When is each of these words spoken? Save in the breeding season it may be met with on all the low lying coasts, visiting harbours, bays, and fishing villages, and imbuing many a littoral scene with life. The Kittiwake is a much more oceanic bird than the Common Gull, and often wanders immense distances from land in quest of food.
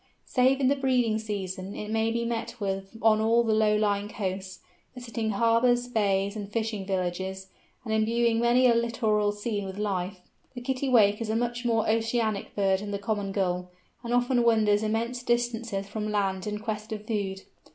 Save 0.25 0.59
in 0.59 0.67
the 0.67 0.75
breeding 0.75 1.19
season 1.19 1.75
it 1.75 1.91
may 1.91 2.09
be 2.09 2.25
met 2.25 2.59
with 2.59 2.97
on 3.03 3.21
all 3.21 3.43
the 3.43 3.53
low 3.53 3.75
lying 3.75 4.09
coasts, 4.09 4.59
visiting 4.95 5.29
harbours, 5.29 5.87
bays, 5.87 6.35
and 6.35 6.51
fishing 6.51 6.87
villages, 6.87 7.49
and 7.85 7.93
imbuing 7.93 8.39
many 8.39 8.65
a 8.65 8.73
littoral 8.73 9.31
scene 9.31 9.63
with 9.63 9.77
life. 9.77 10.21
The 10.55 10.61
Kittiwake 10.61 11.21
is 11.21 11.29
a 11.29 11.35
much 11.35 11.65
more 11.65 11.87
oceanic 11.87 12.55
bird 12.55 12.79
than 12.79 12.89
the 12.89 12.97
Common 12.97 13.31
Gull, 13.31 13.69
and 14.03 14.11
often 14.11 14.41
wanders 14.41 14.81
immense 14.81 15.21
distances 15.21 15.87
from 15.87 16.11
land 16.11 16.47
in 16.47 16.57
quest 16.57 16.91
of 16.91 17.05
food. 17.05 17.43